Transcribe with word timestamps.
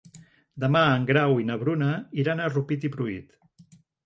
Demà 0.63 0.79
en 0.93 1.05
Grau 1.09 1.35
i 1.41 1.45
na 1.49 1.57
Bruna 1.65 1.91
iran 2.25 2.43
a 2.43 2.49
Rupit 2.55 2.89
i 2.91 2.93
Pruit. 2.97 3.39